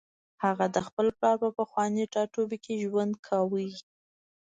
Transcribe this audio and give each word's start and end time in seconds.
هغه 0.43 0.65
د 0.75 0.77
خپل 0.87 1.07
پلار 1.17 1.35
په 1.43 1.49
پخواني 1.59 2.03
ټاټوبي 2.13 2.57
کې 2.65 2.81
ژوند 2.85 3.13
کاوه 3.27 3.65